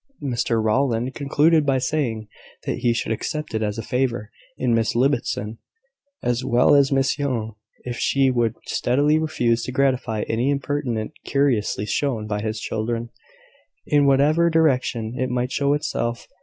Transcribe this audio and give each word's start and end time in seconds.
Mr 0.23 0.59
Rowland 0.59 1.13
concluded 1.13 1.63
by 1.63 1.77
saying, 1.77 2.27
that 2.65 2.79
he 2.79 2.91
should 2.91 3.11
accept 3.11 3.53
it 3.53 3.61
as 3.61 3.77
a 3.77 3.83
favour 3.83 4.31
in 4.57 4.73
Miss 4.73 4.95
Ibbotson, 4.95 5.59
as 6.23 6.43
well 6.43 6.73
as 6.73 6.91
Miss 6.91 7.19
Young, 7.19 7.53
if 7.83 7.99
she 7.99 8.31
would 8.31 8.55
steadily 8.65 9.19
refuse 9.19 9.61
to 9.65 9.71
gratify 9.71 10.23
any 10.23 10.49
impertinent 10.49 11.11
curiosity 11.23 11.85
shown 11.85 12.25
by 12.25 12.41
his 12.41 12.59
children, 12.59 13.11
in 13.85 14.07
whatever 14.07 14.49
direction 14.49 15.13
it 15.19 15.29
might 15.29 15.51
show 15.51 15.73
itself. 15.75 16.27